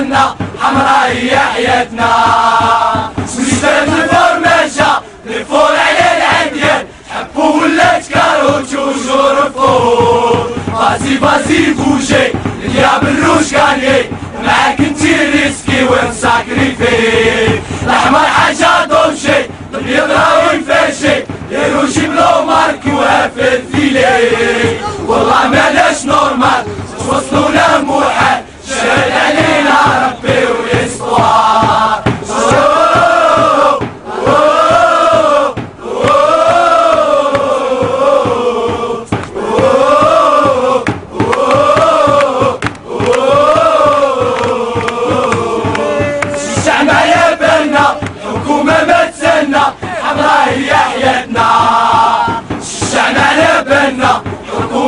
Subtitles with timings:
[0.00, 0.16] تسنى
[0.60, 2.10] حمراء هي حياتنا
[3.26, 12.32] سويسرا الفرماشة الفور على العديان حبوا ولا تكارو توجور فور بازي بازي بوجي
[12.64, 14.02] الياب الروش كاني
[14.44, 24.78] معاك انتي ريسكي ونساكريفي الاحمر حاجة دوشي الابيض راوي فاشي يروشي بلو مارك وافل فيلي
[25.06, 26.64] والله مالاش نورمال
[26.98, 28.49] توصلونا موحد.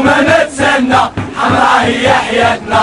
[0.02, 0.98] حكومة ما تسنى
[1.38, 2.80] حمراء هي حياتنا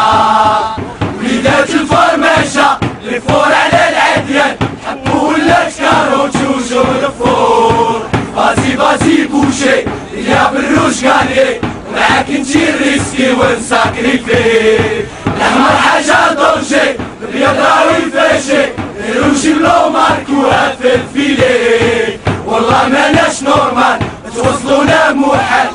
[1.20, 4.56] وليدات الفرماشة الفور على العديان.
[4.88, 8.02] حبوا ولا تكارو توجو الفور.
[8.36, 9.76] بازي بازي بوشي
[10.30, 11.60] يا بالروش قالي
[11.96, 14.80] معاك انتي الريسكي ونساكريفي
[15.28, 18.70] الاحمر حاجة دونجي الابيض راوي فاشي
[19.10, 24.00] يروشي بلو مارك وقفل فيلي والله ماناش نورمال
[24.36, 25.69] توصلونا شارع